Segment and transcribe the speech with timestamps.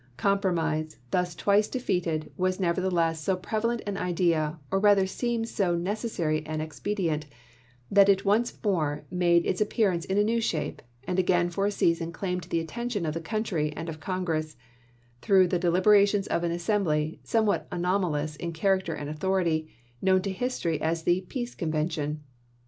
[0.17, 5.77] Compromise, thns twice defeated, was neverthe less so prevalent an idea, or rather seemed so
[5.77, 7.27] neces sary an expedient,
[7.91, 11.71] that it once more made its appearance in a new shape, and again for a
[11.71, 14.55] season claimed the attention of the country and of Con gress,
[15.21, 19.69] through the deliberations of an assembly, somewhat anomalous in character and authority,
[20.01, 22.23] known to history as the" Peace Convention."